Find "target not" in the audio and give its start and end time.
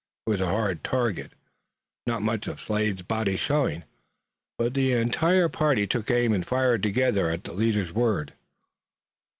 0.83-2.23